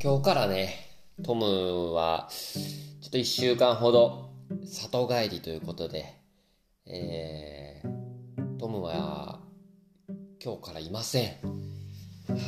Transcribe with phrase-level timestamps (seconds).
[0.00, 0.76] 今日からね、
[1.24, 4.30] トムは、ちょっと一週間ほど、
[4.64, 6.14] 里帰りということで、
[6.86, 9.40] えー、トムは、
[10.40, 11.32] 今日からいません。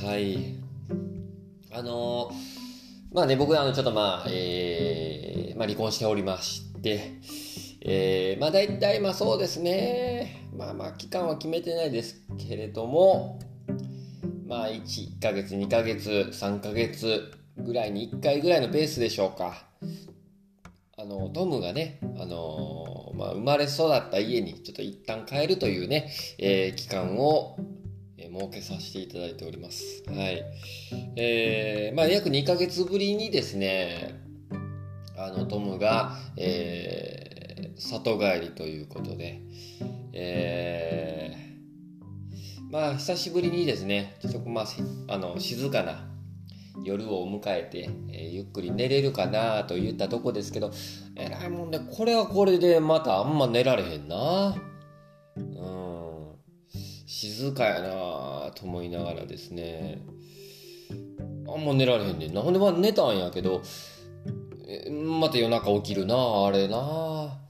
[0.06, 0.60] はい。
[1.72, 7.14] あのー、まあね、僕はあの、ちょっとまあ、えー、まあ離婚しておりまして、
[7.80, 13.40] えー、まあ大体まあそうですね、まあまあ期間は決めてないですけれども、
[14.46, 14.82] まあ1、
[15.18, 17.39] 1ヶ月、2ヶ月、3ヶ月
[17.70, 19.64] ぐらいに1回ぐらいのペースでしょうか。
[20.98, 27.56] あの、トムがね、あのー、まあ、生まれ育った家にちょっと一旦帰るというね、えー、期間を、
[28.18, 30.02] えー、設けさせていただいております。
[30.08, 30.44] はい。
[31.14, 34.20] えー、まあ、約2ヶ月ぶりにですね、
[35.16, 39.40] あの、トムが、えー、里帰りということで、
[40.12, 44.66] えー、まあ、久しぶりにですね、ちょっとまあ、
[45.06, 46.09] あの、静かな、
[46.84, 50.70] 夜を迎えて、えー、ゆっくり寝れるかなと言ったとこですけど、
[51.16, 54.56] えらいもんで、これはこれでまたあんま寝られへんな。
[55.36, 56.32] うん。
[57.06, 60.02] 静かやなと思いながらですね。
[61.48, 62.40] あんま寝られへんねんな。
[62.40, 63.62] ほんでまあ寝たんやけど、
[65.18, 66.14] また夜中起きるな
[66.46, 67.40] あれな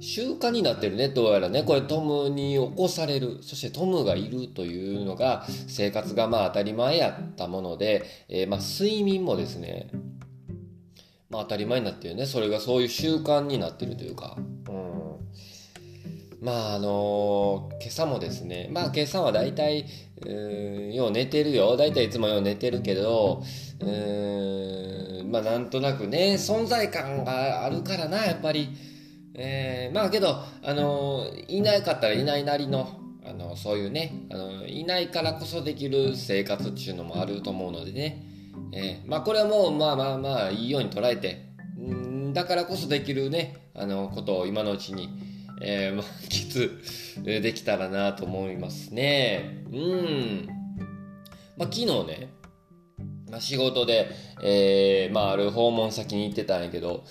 [0.00, 1.62] 習慣になってるねどうやらね。
[1.62, 3.38] これトムに起こされる。
[3.42, 9.90] そしてトムがいるというのが生活がまあ当たり前やったもので、えー、まあ睡眠もですね
[11.28, 12.24] まあ当たり前になってるね。
[12.24, 14.36] それがそういう習慣になってるというか。
[14.38, 14.86] うん。
[16.40, 19.84] まああのー、今朝もですねまあ今朝は大体
[20.26, 21.76] うんよう寝てるよ。
[21.76, 23.42] 大体いつもよう寝てるけど
[23.80, 28.89] うんまあなんとなくね存在感があるからなやっぱり。
[29.42, 38.22] えー、まあけど、あのいなかったらいないなりの、あのそういうね、あのいないからこそできる生活っていうのもあると思うのでね、
[38.72, 41.46] えー、まあこれはもうまあまあまあいいように捉えて、
[41.80, 45.08] んだからこそできるね、あのことを今のうちに、
[45.62, 49.64] えー、満喫できたらなと思いますね。
[49.72, 50.48] うん。
[51.56, 52.34] まあ昨日ね、
[53.30, 54.10] まあ、仕事で、
[54.42, 57.04] えー、まあある訪問先に行ってたんやけど、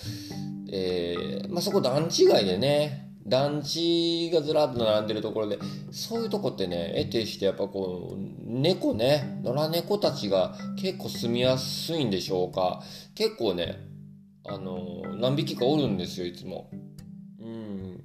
[0.72, 5.60] えー、まあ、そこ段違いでね、団地がずらっと並んでるところで、
[5.92, 12.82] そういうとこってね、得てしてやっぱこう、猫ね、野良猫たちが結構住みやすいんでしょうか。
[13.16, 13.78] 結構ね、
[14.46, 16.72] あの、何匹かおるんですよ、いつも。
[17.40, 18.04] うん。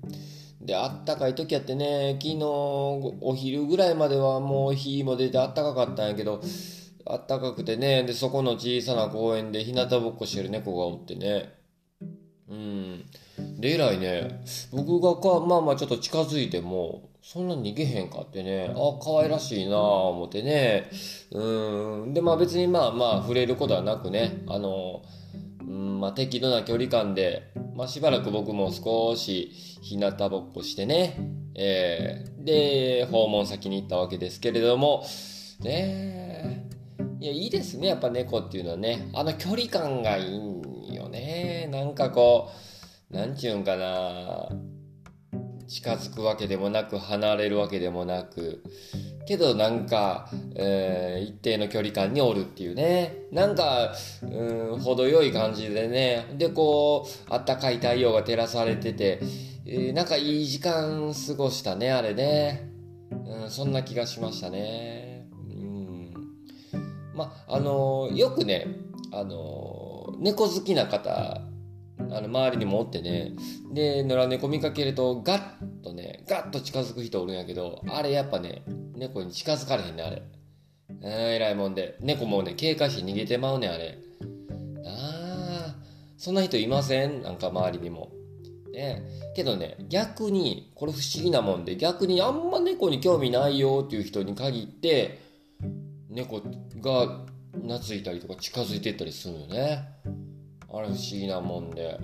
[0.61, 6.43] で、あったかい時やってね、昨日お昼ぐらいまではもう日も出てあったかかったんやけど、
[7.07, 11.64] あったかくてね、で、そこの小さな公園で日向ぼっこしてる猫がおってね、
[12.49, 13.05] うん。
[13.59, 20.91] で、以来ね、僕がか、まあまあちょっと近づいても、そんな逃げへんかってね、あ、可愛らしいなぁ思ってね。
[21.33, 22.15] うん。
[22.15, 25.03] で、まあ別にまあまあ触れることはなくね、あの、
[25.61, 29.51] うん、まあ適度な距離感で、まあしばらく僕も少し
[29.83, 31.17] 日向ぼっこしてね、
[31.55, 35.05] えー、で、訪問先に行ったわけですけれども、
[35.61, 36.69] ね
[37.21, 39.09] いや、いいですね、やっぱ猫っていうのはね。
[39.15, 40.61] あの距離感がいいん
[41.67, 41.85] ね。
[41.85, 42.51] なんかこ
[43.11, 44.49] う、なんちゅうんかな。
[45.67, 48.63] 近づくわけでもなく、離れるわけでもなく、
[49.27, 53.15] けどなんか、えー、一定の距離感におるっていうね。
[53.33, 56.27] なんか、うん、程よい感じでね。
[56.37, 59.21] で、こう、あったかい太陽が照らされてて、
[59.67, 62.69] えー、なんかいい時間過ごしたね、あれね。
[63.11, 65.27] うん、そんな気がしましたね。
[65.33, 66.15] うん。
[67.15, 68.67] ま、あのー、よくね、
[69.13, 69.85] あのー
[70.19, 71.41] 猫好きな方
[72.17, 73.33] あの周りにもおってね。
[73.73, 78.63] で野良猫見かけるとガッとねガッと近づく人おるんやけどあれやっぱね
[78.95, 80.23] 猫に近づかれへんねあれ。
[81.03, 81.97] えらいもんで。
[82.01, 83.99] 猫もね警戒して逃げてまうねあれ。
[84.87, 85.85] あー
[86.17, 87.23] そんな人いません？
[87.23, 88.13] なんか周りにも。
[88.73, 89.03] ね。
[89.35, 95.21] けどね逆にこれ不思議なもんで逆にあんま猫に興味ないよっていう人に限って
[96.09, 96.41] 猫
[96.81, 99.89] が懐いたりとか近づいてったりするよね。
[100.77, 101.99] あれ不思議なもんで。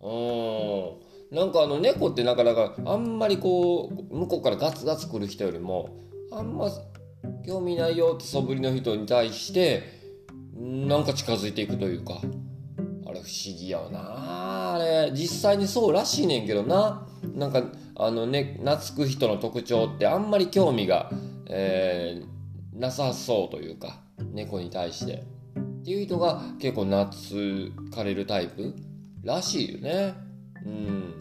[0.00, 1.36] うん。
[1.36, 5.96] なんかあの猫ってなかなかあんまりこう向こうからガツガツ来る人よりも
[6.32, 6.68] あんま
[7.46, 9.84] 興味ないよって素振りの人に対して
[10.56, 12.20] なんか近づいていくというか。
[13.06, 14.74] あれ不思議やな。
[14.74, 17.06] あれ実際にそうらしいねんけどな。
[17.34, 17.64] なんか
[17.96, 21.10] あのね懐く人の特徴ってあんまり興味が、
[21.46, 24.00] えー、なさそうというか
[24.32, 25.39] 猫に対して。
[25.80, 28.74] っていう人が結構懐かれるタイプ
[29.24, 30.14] らしいよね。
[30.66, 31.14] うん。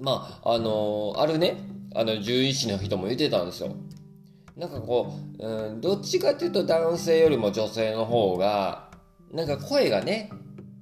[0.00, 1.56] まあ、あのー、あるね、
[1.94, 3.74] あの、獣医師の人も言ってたんですよ。
[4.56, 8.90] なんかこう、うん、どっちかっていうと男性よりも女性の方が、
[9.32, 10.30] なんか声がね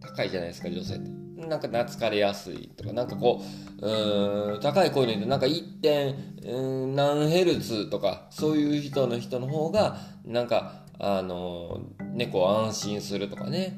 [0.01, 1.11] 高いじゃないですか女性って
[1.47, 3.43] なんか懐かれやすいとかなんかこ
[3.81, 5.81] ううん高い声の人なんか 1.
[5.81, 11.81] 点何ヘルツとかそういう人の人の方がなんかあの
[12.15, 13.77] 猫安心するとかね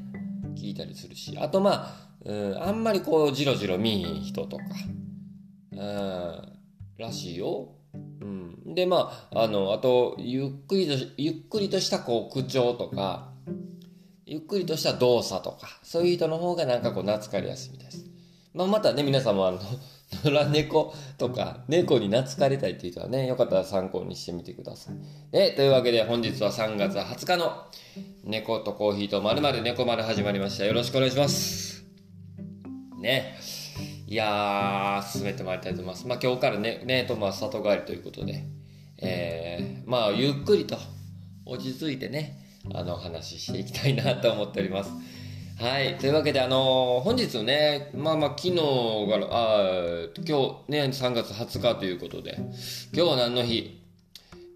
[0.57, 4.65] 聞いたりするしあとまあうんあんまりこうじろじろ見い人とか
[5.73, 6.43] うん
[6.99, 7.75] らしいよ。
[7.95, 13.33] うん、でまああのあとゆっくりとゆっくりとしたこう口調とか
[14.33, 18.07] ゆっくりとした動作とか、そういう人の方がなんかこう懐かれやすいみたいです。
[18.55, 19.59] まあ、またね、皆さんもあの、
[20.25, 24.95] 野良猫とか、猫に懐かれたいっていう人はね、よかったら参考にしてみてください。
[25.33, 27.67] え、というわけで本日は3月20日の
[28.25, 30.65] 猫とコーヒーとまるまる猫丸始まりました。
[30.65, 31.85] よろしくお願いします。
[32.99, 33.37] ね。
[34.07, 36.07] いやー、進めてまいりたいと思います。
[36.07, 38.45] まあ今日からね、ね、とまあ里帰りということで、
[38.99, 40.77] えー、まあゆっくりと
[41.47, 42.39] 落ち着いてね、
[42.75, 44.91] あの話していきたいなと思っております。
[45.63, 45.97] はい。
[45.97, 52.37] というわけで、あのー、本日ね、まあまあ、昨日が、あ今日ね、3月20日ということで、
[52.93, 53.81] 今日は何の日？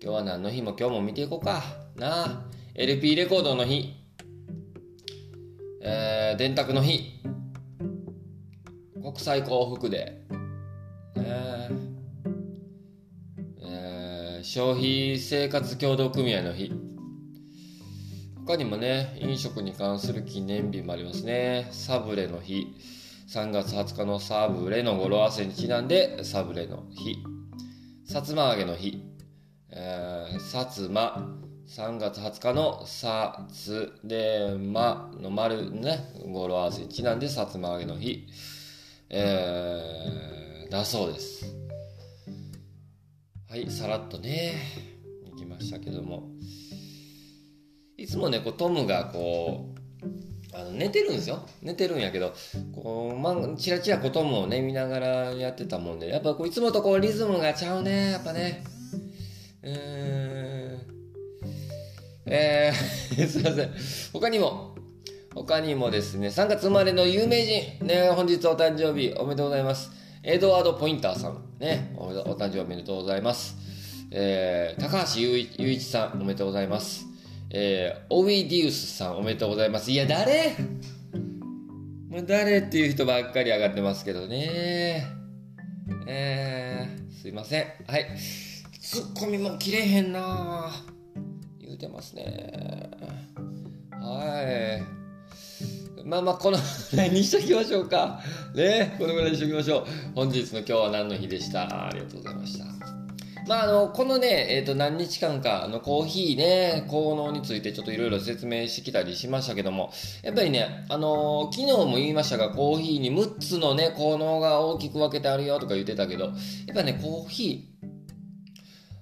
[0.02, 0.62] 今日は何の日？
[0.62, 1.62] も今日も見ていこうか。
[1.94, 2.42] なあ。
[2.74, 3.94] LP レコードの日。
[5.80, 7.22] えー、電卓の日。
[9.00, 11.22] 国際幸福デー。
[11.22, 11.76] えー
[13.62, 16.72] えー、消費生活協同組合の日。
[18.46, 21.66] 他にもね、飲食に関する記念日もありますね。
[21.72, 22.76] サブレの日。
[23.28, 27.16] 3月20日のサブレの語呂合わせにちなんで、サブレの日。
[28.04, 29.02] さつま揚げの日。
[29.70, 31.28] えー、さつま。
[31.66, 38.28] 3月20日のさつでまの丸ね、語呂合わせにちなんで、さつま揚げの日。
[39.10, 41.52] えー、だそうです。
[43.50, 44.54] はい、さらっとね、
[45.34, 46.28] いきましたけども。
[47.96, 51.46] いつもねこうトムがこうあの寝てるんですよ。
[51.62, 52.32] 寝てるんやけど
[52.74, 58.64] こう、まあ、チラチラこうトムをね見ながらやってたもんでやっぱこういつもとこうリズムがちゃうねやっぱね。
[59.62, 60.80] うーん。
[62.26, 63.70] えー、 すいません。
[64.12, 64.74] 他にも。
[65.34, 67.86] 他にもですね3月生まれの有名人。
[67.86, 69.90] ね本日お誕生日おめでとうございます。
[70.22, 71.44] エドワード・ポインターさん。
[71.58, 73.56] ねお誕生日おめでとうございます。
[74.10, 77.15] えー、高橋雄一さんおめでとうございます。
[77.58, 79.90] えー、オウィディウスさんおめでとうございます。
[79.90, 80.54] いや、誰？
[82.10, 85.06] もう誰っていう人ばっかり上がってますけどね。
[86.06, 87.64] えー、すいません。
[87.86, 88.04] はい。
[88.78, 90.70] ツッコミも切れへんな
[91.58, 92.90] 言うてますね。
[93.90, 94.82] は
[96.02, 96.04] い。
[96.04, 96.58] まあまあ、この
[96.90, 98.20] ぐらいにしときましょうか。
[98.54, 99.86] ね、このぐらいにしときましょう。
[100.14, 101.86] 本日の今日は何の日でした？
[101.86, 102.95] ありがとうございました。
[103.46, 116.30] まあ、あの、このね、えっ、ー、と、何日間か、あの、コーヒーね、効能についてちょっといろいろ説明してきたりしましたけども、やっぱりね、あの昨日も言いましたが、コーヒーに6つのね、効能が大きく分けてあるよとか言ってたけど、や
[116.72, 117.86] っぱね、コーヒー、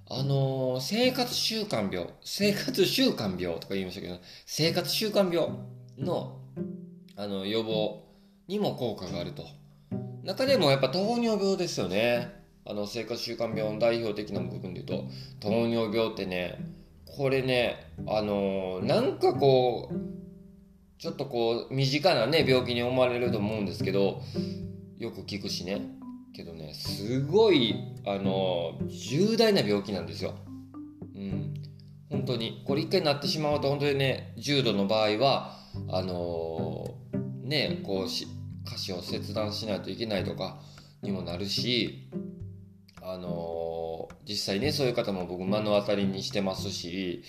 [0.07, 5.57] あの生活習慣病、生活習慣病とか言いましたけど、生活習慣病
[5.97, 6.39] の、
[7.15, 8.03] あの、予防
[8.47, 9.43] にも効果があると。
[10.23, 12.44] 中でもやっぱ糖尿病ですよね。
[12.67, 15.07] あの生活習慣病の代表的な部分で言うと
[15.39, 16.57] 糖尿病ってね
[17.05, 19.95] これねあのー、なんかこう
[20.97, 24.21] ちょっとこう身近なね病気に思われると思うんですけど
[24.97, 25.81] よく聞くしね。
[26.33, 30.33] けどねすごいあの、重大な病気なんですよ。
[31.15, 31.53] うん。
[32.09, 32.63] 本当に。
[32.65, 35.57] これ一回なってしまうと本当にね重度の場合は
[35.89, 38.27] あのー、ねこうし
[38.65, 40.59] 歌詞を切断しないといけないとか
[41.01, 42.09] にもなるし
[43.07, 47.21] あのー、実際ね、そういう方も僕目の当たりにしてますし、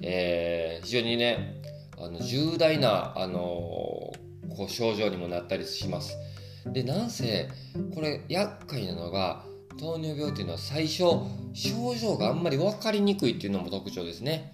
[0.00, 1.60] えー、非常にね、
[1.98, 6.16] あの重大な、あのー、こう症状にもなったりします。
[6.66, 7.48] で、なんせ、
[7.96, 9.44] これ厄介なのが、
[9.76, 11.02] 糖尿病っていうのは最初、
[11.52, 14.52] 症状があんまり分かりにくいっていうのも特徴ですね。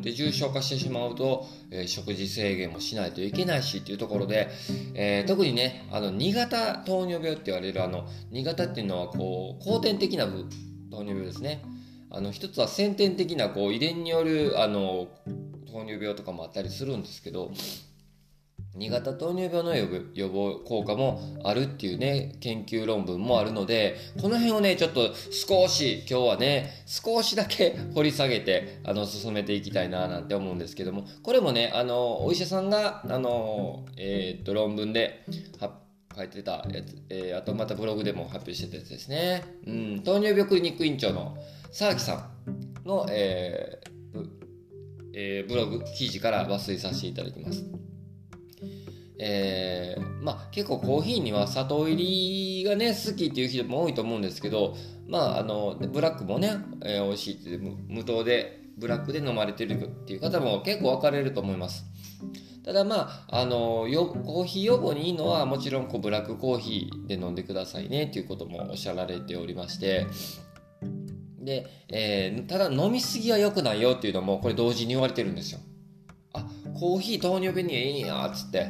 [0.00, 4.48] で重症化してしまうと、えー、食事制限もしないといけないしっていうところで、
[4.94, 10.32] えー、特にねあの2型糖尿病って言われるあの2型っていうのはこう後天的な糖
[10.98, 11.62] 尿病ですね。
[12.12, 15.08] あの一つは先天的なこう遺伝によるあの
[15.70, 17.52] 糖尿病とかもあったりするんですけど
[18.76, 35.24] 2型糖尿病の予防効果もあるっていうね、研究論文もあるので、この辺をね、ちょっと少し今日はね、少しだけ掘り下げて、あの、進めていきたいななんて思うんですけども、これもね、あの、お医者さんが、あの、えー、っと、論文で
[36.16, 39.44] 書いてたやつ、えー、あとまたブログでも発表してたやつですね。
[39.66, 41.36] うん、糖尿病クリニック院長の
[41.70, 42.30] 沢木さ
[42.84, 44.28] んの、えー、
[45.14, 47.64] えー、ブログ記事から抜粋させていただきます。
[49.22, 54.74] えー、まあ結構コーヒーには砂糖入りがね好きっていう人も多いと思うんですけど
[55.06, 61.84] まああのブラックもね、えー、美味しいって無糖でブラックで飲まれてるっていう方も結構分かれると思います。
[62.64, 70.06] ただまああのよコーヒー予防にいいのはもちろんこうブラックコーヒーで飲んでくださいねっていうこともおっしゃられておりまして
[71.40, 75.60] で、えー、ただ飲みすぎは良くないよっていうのもこれ同時に言われてるんですよ。
[76.32, 76.46] あ
[76.78, 78.68] コーヒー糖尿病にいいんやっつって。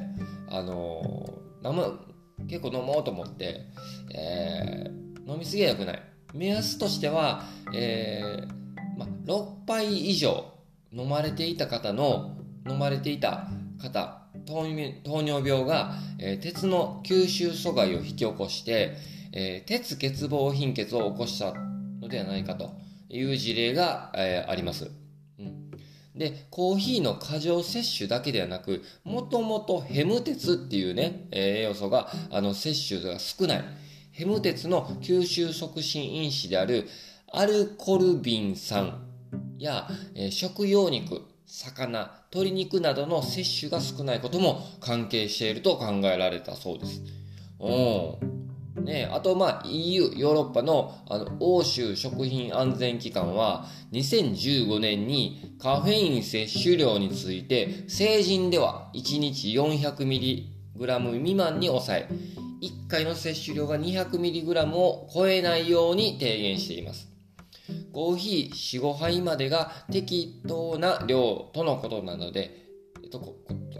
[0.50, 1.32] あの
[1.64, 2.00] 飲む
[2.48, 3.66] 結構飲もうと思って、
[4.14, 6.02] えー、飲みすぎは良くない
[6.34, 10.52] 目安としては、えーま、6杯以上
[10.92, 12.36] 飲まれていた方の
[12.68, 13.48] 飲まれていた
[13.80, 18.96] 方糖尿病が、えー、鉄の吸収阻害を引き起こして、
[19.32, 21.54] えー、鉄欠乏貧血を起こした
[22.00, 22.72] のではないかと
[23.08, 24.99] いう事例が、えー、あります。
[26.20, 33.64] で、コーヒーの過剰摂取だけではなく、もともとヘム鉄っていうね、栄養素が、あの、摂取が少ない。
[34.12, 36.86] ヘム鉄の吸収促進因子である
[37.32, 39.02] アルコルビン酸
[39.58, 47.02] や、え、食用肉、魚、鶏肉などの摂取が少ないことも関係していると考えられたそうです。
[47.60, 48.39] うん
[48.76, 60.60] ね、あと、まあ、EU、ヨーロッパのあの欧州食品安全機関は、2015年にカフェイン摂取量について、成人では1日 400mg
[61.18, 62.08] 未満に抑え、
[62.62, 67.08] 1回の摂取量が 200mg を超えないように提言しています。
[67.92, 72.56] コーヒー4、5杯までが適当な量とのことなので、
[73.10, 73.36] と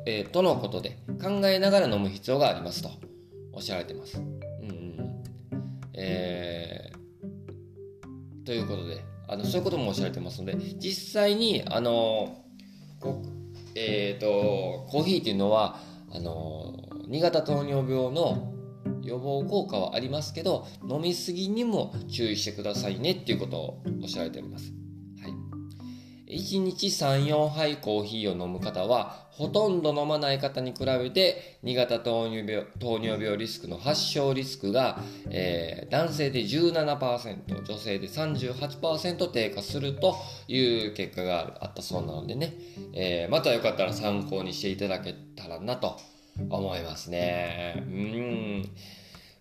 [0.06, 2.90] えー、とのことで考えながら飲む必要がありますと
[3.52, 4.39] おっしゃられています。
[6.02, 12.42] えー、ということであのそういうこともおっしゃられてますので実際にあの
[13.00, 13.22] こ
[13.74, 15.78] えーと、コーヒーっていうのは
[16.12, 16.74] あの
[17.08, 18.52] 2型糖尿病の
[19.02, 24.79] 予防効果はありますけど飲みすぎにも注意してくださいねっていうことをおっしゃられています。
[26.30, 42.54] 1日3、4杯コーヒーを飲む方は、ほとんど飲まない方に比べて、2型糖尿病糖尿病リスクの発症リスクが、えー、男性で17%、女性で38%低下するという結果があったそうなのでね、
[42.92, 45.98] えー、またよかったら参考にしていただけたらなと
[46.48, 47.74] 思いますね。
[47.76, 48.70] うん。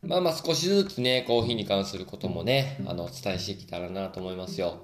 [0.01, 4.81] まあまあ少しずつね、コーヒーに関することもね、あの、お伝えしてきたらなと思いますよ。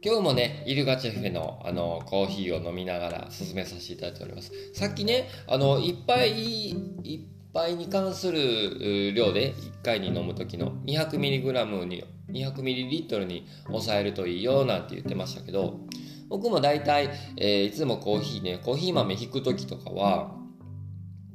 [0.00, 4.52] 今日もね、イルガチェフェのあのコーヒーを飲みながら進めさせていただいております。
[4.72, 15.80] さっきね、あの、いっぱい、いっぱいに関する量で1回に飲む時の 200mg に、200ml に抑えるといいよなんて言ってましたけど、
[16.28, 20.30] 僕も大体、えー、いつもコーヒーね、コーヒー豆引く時とかは、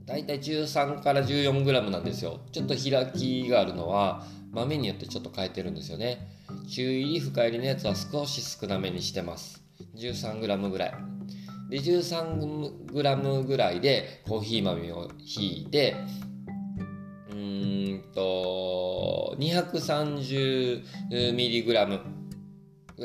[0.05, 2.39] 大体13から 14g なんですよ。
[2.53, 6.33] ちょっと開きがあるのは、豆によってちょっと変えてるんですよね。
[6.68, 9.62] 中入り深入りのやつは少し少なめにしてます
[9.96, 10.94] 13g ぐらい
[11.70, 15.96] で 13g ぐらいでコーヒー豆をひいて
[17.30, 21.74] うーんと 230mg ぐ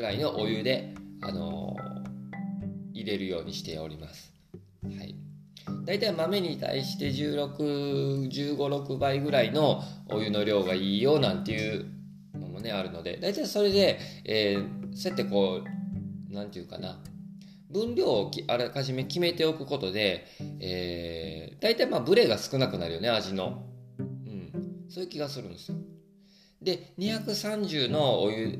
[0.01, 4.31] らいのお湯で、あのー、入れるようにしております。
[4.83, 5.15] はい。
[5.85, 11.85] 大体豆に対して16、15、6倍ぐらいのお湯の量がいいよなんていう
[12.59, 13.17] もねあるので。
[13.17, 16.99] 大体それで、えー、そうやってこう何て言うかな。
[17.69, 20.25] 分量をあらかじめ決めておくことで、
[20.59, 23.63] えー、大体まあブレが少なくなるよね味の、
[23.99, 25.77] うん、そういう気がするんですよ。
[26.61, 28.59] で230のお湯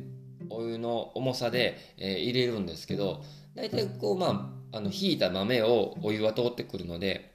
[0.49, 3.23] お湯の重さで、えー、入れるんですけど
[3.55, 7.33] 大体こうまああのひいた豆をお湯は通ってくるので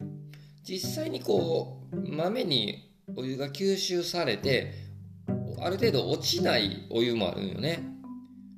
[0.62, 4.72] 実際にこう豆にお湯が吸収されて
[5.64, 7.82] ある程度落ちないお湯もあるんよね。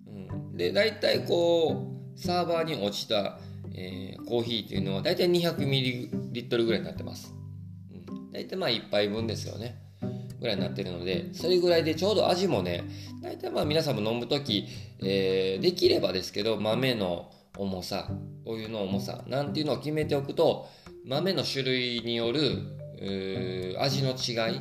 [0.08, 3.38] うん、で大体こうサーバーに落ちた、
[3.75, 7.32] えー、コーヒーっていうのは大体 200ml ぐらいになってます。
[7.92, 9.80] うん、大体まあ1杯分ですよね。
[10.40, 12.84] ぐらいになってるのでそれぐらいでちょうど味もね
[13.22, 14.66] 大体まあ皆さんも飲む時、
[15.00, 18.10] えー、できればですけど豆の重さ
[18.44, 20.68] お湯の重さなんていうのを決めておくと
[21.06, 22.76] 豆の種類による
[23.78, 24.58] 味の違い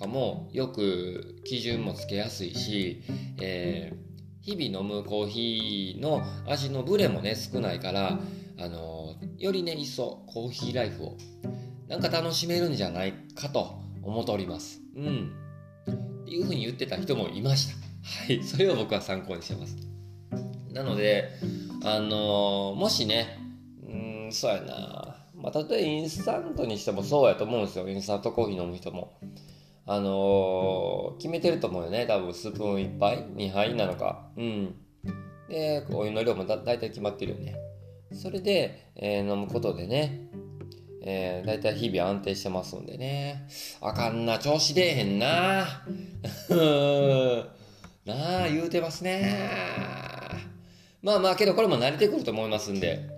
[0.00, 3.02] かもよく基準もつけやすいし、
[3.38, 8.18] えー、日々飲むコーヒーの味のブレもね少ないから、
[8.58, 11.16] あの、よりね一層コーヒーライフを
[11.86, 14.80] なんか楽しめるんじゃないかと思っております。
[14.96, 15.32] うん。
[16.22, 17.74] っていうふうに言ってた人もいました。
[18.26, 18.42] はい。
[18.42, 19.76] それを僕は参考にしてます。
[20.72, 21.28] なので、
[21.84, 23.38] あのー、もしね、
[23.86, 25.16] うん、そうやな。
[25.34, 27.88] まあ、例えばインスタントにしてもそうやと思うんですよ。
[27.88, 29.18] インスタントコーヒー飲む人も。
[29.92, 32.06] あのー、決めてると思うよね。
[32.06, 34.30] 多分スプーン1杯 ?2 杯なのか。
[34.36, 34.76] うん。
[35.48, 37.56] で、お湯の量もだ大体決まってるよね。
[38.12, 40.28] それで、えー、飲むことでね、
[41.02, 43.48] えー、だいたい日々安定してますんでね。
[43.80, 45.26] あかんな、調子出えへんな。
[48.06, 49.28] なあ、言うてますね。
[51.02, 53.08] まあまあ、けどこれも慣れてくると思いますんで。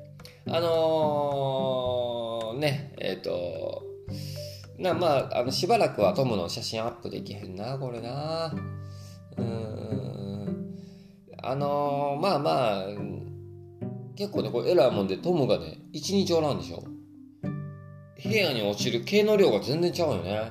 [0.47, 3.92] あのー、ね、えっ、ー、と、
[4.83, 8.53] なまあ、あのしばらくはトムの写真アップできへんな、これな。
[9.37, 10.77] うん。
[11.41, 12.87] あのー、まあまあ、
[14.17, 16.83] 結構ね、これエラーもんでトムがね、一日おらんでしょ。
[18.23, 20.51] 部屋に落ちる毛の量が全然ちゃうよね。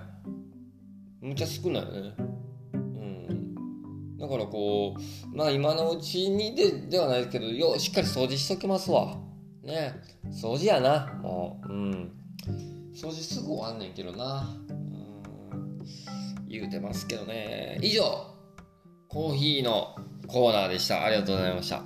[1.22, 2.16] むちゃ少ないよね。
[2.74, 4.18] うん。
[4.18, 9.18] だからこう、まあ今のうちにでではないですけど、よしっかり掃除しときますわ。
[9.64, 9.94] ね
[10.32, 11.74] 掃除やな、もう。
[11.74, 12.12] うん。
[12.94, 14.58] 掃除すぐ終わんねんけどな。
[14.70, 15.80] うん。
[16.48, 17.80] 言うてますけどね。
[17.82, 18.04] 以上、
[19.08, 19.96] コーヒーの
[20.28, 21.04] コーナーでした。
[21.04, 21.84] ありがとうございました。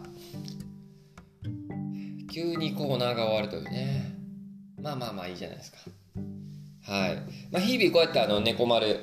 [2.32, 4.16] 急にコーナーが終わるというね。
[4.82, 5.78] まあまあまあいいじゃないですか。
[6.84, 7.16] はい。
[7.52, 9.00] まあ、日々こうやってあの、猫丸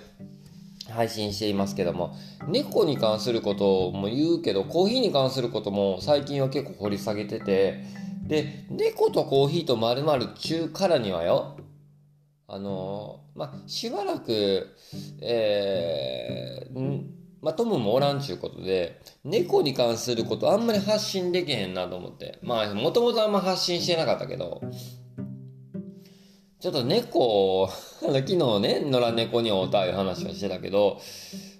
[0.89, 2.15] 配信していますけども、
[2.49, 7.83] 猫に関することも言うけど、コーヒーに関することも最近は結構掘り下げてて、
[8.25, 10.05] で、猫とコーヒーとまる
[10.35, 11.57] 中からにはよ、
[12.55, 14.77] あのまあ、しばらく、
[15.23, 17.03] えー、
[17.41, 22.39] まあ、トムもおらんちゅうことで、猫に関することあんまり発信できへんなと思って。
[22.43, 24.61] まあ、もともとあんま発信してなかったけど、
[26.61, 27.71] ちょっと猫、
[28.05, 31.01] あの、昨日ね、野良猫に会うたいう話はしてたけど、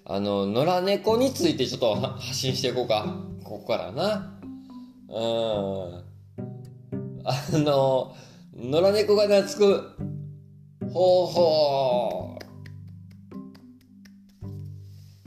[0.05, 3.17] あの、野良猫についてちょっと発信していこうか。
[3.43, 4.39] ここからな。
[5.09, 6.03] うん。
[7.25, 8.13] あの、
[8.55, 10.12] 野良猫が懐く
[10.93, 12.39] 方法。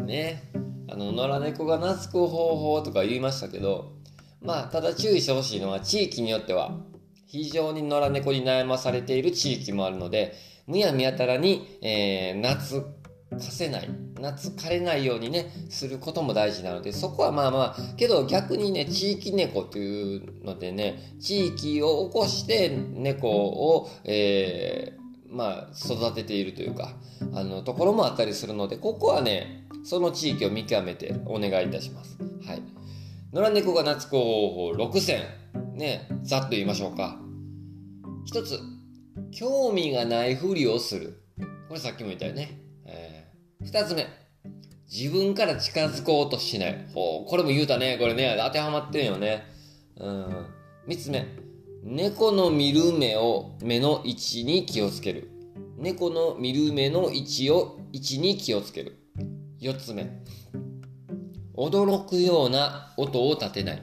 [0.04, 0.42] ね。
[0.88, 3.96] あの、野良猫が懐く方法とか言いましたけど、
[4.40, 6.78] まあ、ただ注意してほしいのは、地域によっては、
[7.26, 10.34] 非常に野良猫に悩まされている地域もあるので、
[10.68, 12.80] むやみやたらに、えー、夏
[13.30, 26.94] かせない、夏枯れないようにね、することも大事なので、そこはまあまあ、けど逆にね、地域猫というのでね、地域を起こして猫を、えー、まあ、育てているというか、
[27.34, 32.18] あの、ところもあったりするので、ここはね、その地域を見極めてお願いいたします。
[32.46, 32.62] はい。
[33.32, 35.22] 野良猫が夏子方法6選。
[35.74, 37.20] ね、ざっと言いましょうか。
[38.24, 38.58] 一つ、
[39.30, 41.22] 興味がないふりをする。
[41.68, 42.60] これさっきも言ったよね。
[42.86, 44.06] えー、二つ目、
[44.90, 46.86] 自分から近づこうとしない。
[46.94, 47.98] ほう、これも言うたね。
[47.98, 49.44] これね、当てはまってんよね。
[49.98, 50.46] うん。
[50.86, 51.26] 三つ目、
[51.88, 55.30] 猫の見る目を、目の位置に気をつける。
[55.78, 58.98] 猫の見る目の位置を、位置に気をつける。
[59.60, 60.10] 四つ目、
[61.56, 63.82] 驚くような音を立てない。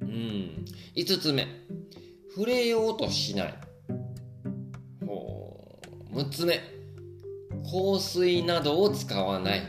[0.00, 0.64] うん。
[0.94, 1.46] 五つ目、
[2.34, 3.54] 触れようとしない。
[5.06, 6.16] ほう。
[6.16, 6.58] 6つ目。
[7.64, 9.62] 香水などを使わない。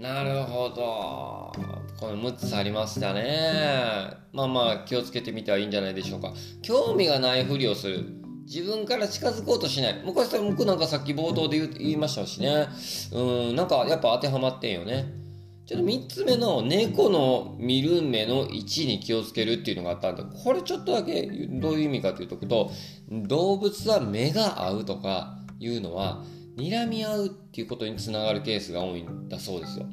[0.00, 1.79] なるほど。
[2.00, 4.16] この6つありましたね。
[4.32, 6.32] まあまあ気をつけてみてはいいんじゃないでしょうか。
[6.62, 8.06] 興味がないふりをする。
[8.46, 10.02] 自分から近づこうとしない。
[10.02, 12.68] もうこれ僕なんかさっき冒頭で言いましたしね。
[13.12, 15.12] うん、なんかやっぱ当てはまってんよね。
[15.66, 22.70] ちょっと3つ目の猫の見る目の位置に気をつけるっていうのがあったんで、これちょっとだけどういう意味かというとと、
[23.10, 26.24] 動物は目が合うとかいうのは、
[26.56, 29.86] 睨み合うっていうことにつながるケースが多いんだそうですよ。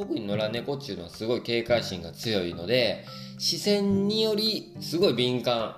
[0.00, 3.04] 特に野良猫っていうのはすごい警戒心が強いので、
[3.38, 5.76] 視線によりすごい敏感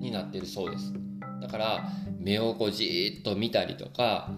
[0.00, 0.92] になってるそうです。
[1.40, 4.32] だから、目をこうじーっと見たりとか、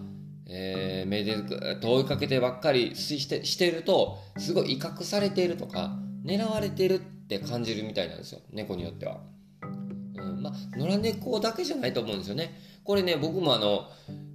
[0.47, 9.21] えー、目でぐっと追いかけてばっかりしてしてるとすごい威嚇されているとか狙われてるって感じるみたいなんですよ猫によっては。
[9.63, 12.53] うん、まあ野良猫だけじゃないと思うんですよね。
[12.83, 13.89] これね僕もあの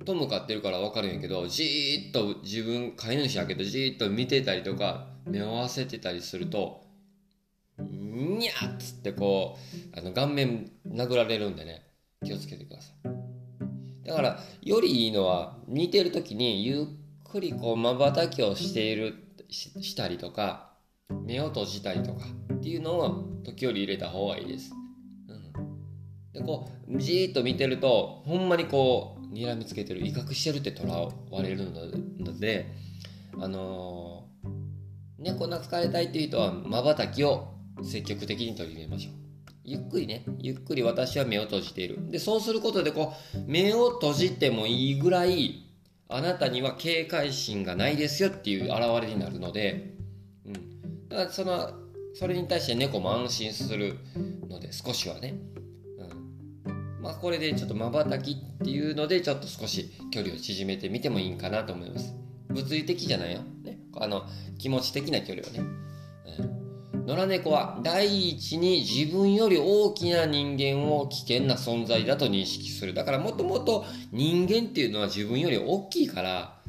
[0.09, 6.83] トム飼ってるから分かるんやけどじーっと自分飼い主やけどじーっと見てたりとか目を合わせてたりすると
[7.79, 9.57] にゃっつってこ
[9.95, 11.89] うあの顔面殴られるんでね
[12.25, 13.29] 気をつけてください。
[14.09, 16.87] だから、よりいいのは、似てる時にゆっ
[17.31, 19.15] くりこう、瞬きをしている
[19.51, 20.73] し、したりとか、
[21.27, 24.73] 目を閉じたりとかっていうのを時折入れた方がいいです。
[25.29, 26.33] うん。
[26.33, 31.71] で、こう、じーっと見てると、ほんまにこう、睨みつけてる、威嚇してるって捉われる
[32.19, 32.67] ので、
[33.39, 37.49] あのー、猫懐かれたいっていう人は、瞬きを
[37.83, 39.15] 積極的に取り入れましょう。
[39.65, 42.11] ゆっくりね、ゆっくり私は目を閉じている。
[42.11, 45.67] で、そうすることで、こう、目を閉じてもいいぐらい、
[46.09, 49.95] あなたには警戒心がないですよっていう現れになるので、
[50.47, 51.09] うん。
[51.09, 51.71] だから、その、
[52.15, 53.99] それに対して猫も安心する
[54.49, 55.35] ので、少しはね。
[57.09, 62.15] まあ、これでちょっと瞬きっていうので、ちょっと少し距離を縮めてみてもいいんかなと思います。
[62.51, 63.41] 物理的じゃないよ。
[63.65, 63.79] ね。
[63.97, 64.27] あの、
[64.59, 65.61] 気持ち的な距離をね。
[65.61, 66.59] うん
[67.07, 72.93] 野良猫は第一に自分より大きな人間を危険な存在だと認識する。
[72.93, 76.61] だからもともと人間っていうのは自分より大きいから、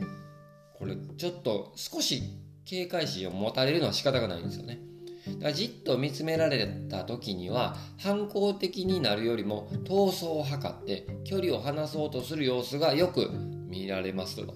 [0.76, 2.24] これちょっと少し
[2.64, 4.80] 警戒心を持たれるのは仕方がないんですよね。
[5.26, 13.30] だからじっと見つめられた時には反抗的になるよりも闘争を図って距離を離そうとする様子がよく
[13.68, 14.54] 見られますと。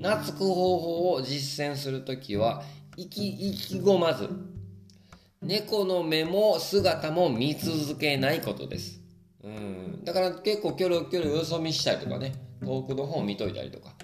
[0.00, 2.62] 懐く方法を実践する時は
[2.96, 4.28] 意気意気込まず
[5.40, 9.00] 猫の目も姿も見続けないことです。
[9.42, 10.04] うん。
[10.04, 13.94] だから結構キョロキョロよそ見したりとかね、遠くの方を見といたりとか、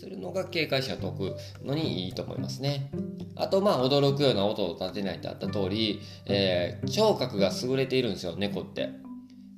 [0.00, 2.90] するのが警戒心を解くのにいいと思いますね。
[3.36, 8.90] あと、まあ、驚くような音を立てないってあった通り、えー、聴覚が優れているんですよ、猫って。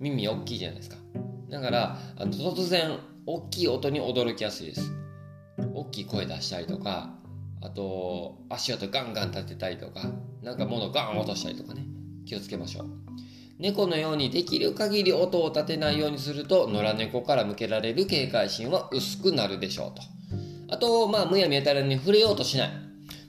[0.01, 0.97] 耳大きいじゃないですか。
[1.51, 4.93] だから、あの突然、大きい音に驚きやすいです。
[5.75, 7.15] 大きい声出したりとか、
[7.63, 10.03] あと足音ガンガン立てたりとか
[10.43, 11.87] なんか物ガン落としたりとかね
[12.27, 12.87] 気をつけましょう
[13.59, 20.03] 猫のようにできる限り音を立てないようにすると野良猫から向けられる警戒心は薄くなるでしょうと
[20.73, 22.71] あとまあむやみやたらに触れようとしない。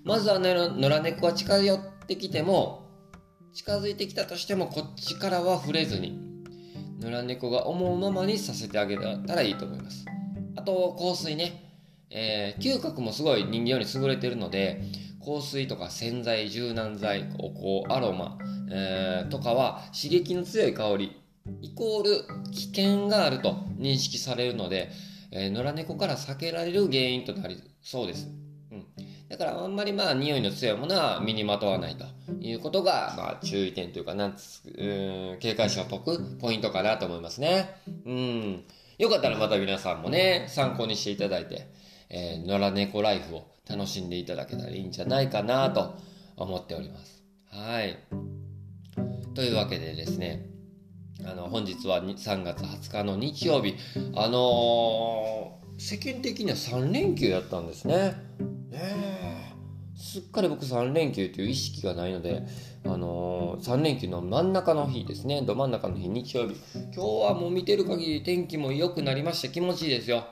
[0.05, 2.89] まずは野良猫が近寄ってきても
[3.53, 6.19] 近づいてきたとしてもこっちからは触れずに
[7.01, 10.05] 野良猫が思うままにさせてあげたらいいと思います。
[10.55, 11.59] あと香水ね。
[12.15, 14.83] えー、嗅覚もすごい人間より優れてるので
[15.25, 17.49] 香水とか洗剤柔軟剤お
[17.87, 18.37] 香アロマ、
[18.71, 21.21] えー、とかは刺激の強い香り
[21.61, 24.91] イコール危険があると認識されるので、
[25.35, 28.29] えー、野良猫から避けられる原因となりそうです。
[28.71, 28.85] うん、
[29.29, 32.05] だからあんまりまあ匂いの強いものは身にまとわないと
[32.39, 37.81] いうことが、まあ、注意点というかなんつう警戒心を解くポイントかなと思いますね。
[38.05, 38.63] うん。
[38.99, 41.67] よかったらまた皆さんもね、参考にしていただいて、
[42.09, 45.95] えー、野良猫ライフを楽しんでいただけたらいいんじゃないかなと
[46.37, 47.23] 思っております。
[47.49, 47.97] はい。
[49.33, 50.52] というわけでですね、
[51.25, 53.75] あの、本日は3月20日の日曜日、
[54.15, 58.15] あのー、世間的には3連休やったんですね。
[58.71, 59.53] ね
[59.95, 62.43] すっかり僕3連休という意識がないので、
[62.85, 66.55] あのー、3連休の真ん中の日ですね、ど真ん中の日、日曜日。
[66.73, 69.49] 今日はもう見てる限り天気も良くなりました。
[69.49, 70.25] 気持ちいいですよ。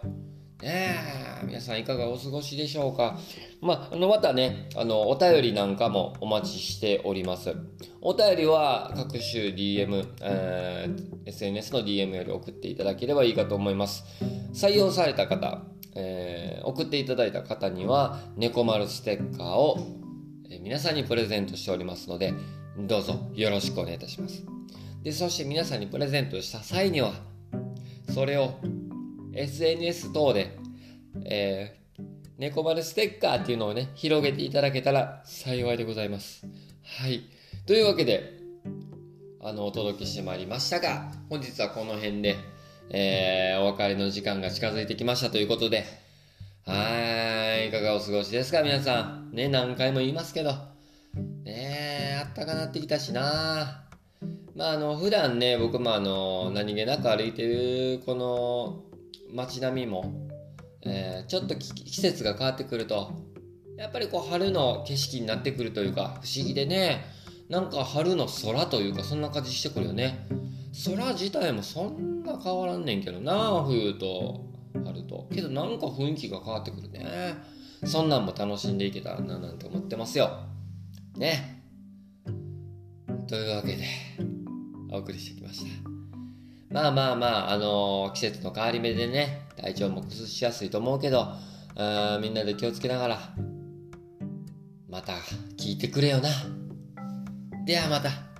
[0.61, 0.95] ね
[1.41, 3.17] え、皆さんいかがお過ごしでしょうか。
[3.61, 7.55] まあ、あの、またね、あの、お便りなんかもお待ちしております。
[8.01, 14.03] お便りは各種 DM、えー、SNS の DM より送っていただければいいかと思います。
[14.51, 15.61] 採用された方、
[15.95, 19.77] えー、送っていただいた方には、猫丸ステッカーを、
[20.61, 22.33] 皆さんにプレゼントしておりますので、
[22.79, 24.43] どうぞよろしくお願いいたします。
[25.03, 27.13] で、そして皆さんにプレゼントした際には、
[28.11, 28.55] それを
[29.33, 30.57] SNS 等で、
[31.25, 31.80] えー、
[32.41, 36.43] 猫丸ステッカーっていうのをね、広げていただけたら幸いでございます。
[36.83, 37.21] はい。
[37.67, 38.33] というわけで、
[39.43, 42.37] あの、お届けしてまいりましたが、本日はこの辺で、
[42.89, 45.85] えー、お別れの時間が近づいてきましたということで、
[46.65, 49.29] はい、いかがお過ごしですか、皆さん。
[49.33, 50.55] ね、何回も言いますけど、
[51.43, 53.83] ねあったかなってきたしな
[54.55, 58.83] まあ、あの、普段ね、僕もあの、何気なく歩いてる、この、
[59.31, 60.30] 街並みも、
[60.83, 63.11] えー、ちょっと季節が変わってくると
[63.77, 67.05] やっぱりこう春の景色になってくるというか不思議でね
[67.49, 70.25] なんか春の空というかそんな感じしてくるよね。
[70.85, 74.45] 空自体もそんな変わらんねんけどな冬と
[74.85, 75.27] 春と。
[75.33, 77.35] けどなんか雰囲気が変わってくるね。
[77.83, 80.29] そんなんも楽しんでいけたらななんて思ってますよ。
[81.17, 81.63] ね。
[83.27, 83.83] というわけで
[84.89, 85.80] お送りしてきました。
[86.71, 91.27] まあまあまあ、あのー、季節の変わり目でね、体調も崩しやすいと思うけど、
[92.21, 93.19] みんなで気をつけながら、
[94.89, 95.13] また
[95.57, 96.29] 聞いてくれよな。
[97.65, 98.30] ではまた。